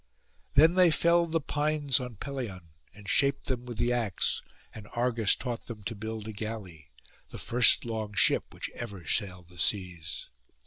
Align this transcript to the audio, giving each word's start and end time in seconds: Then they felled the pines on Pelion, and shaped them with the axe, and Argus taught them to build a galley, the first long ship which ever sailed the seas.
Then 0.55 0.73
they 0.73 0.89
felled 0.89 1.31
the 1.31 1.39
pines 1.39 1.99
on 1.99 2.15
Pelion, 2.15 2.71
and 2.91 3.07
shaped 3.07 3.45
them 3.45 3.67
with 3.67 3.77
the 3.77 3.93
axe, 3.93 4.41
and 4.73 4.87
Argus 4.93 5.35
taught 5.35 5.67
them 5.67 5.83
to 5.83 5.93
build 5.93 6.27
a 6.27 6.33
galley, 6.33 6.89
the 7.29 7.37
first 7.37 7.85
long 7.85 8.13
ship 8.15 8.51
which 8.51 8.71
ever 8.71 9.05
sailed 9.05 9.49
the 9.49 9.59
seas. 9.59 10.25